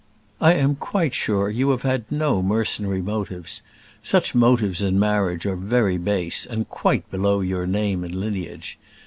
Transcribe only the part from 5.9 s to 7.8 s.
base, and quite below your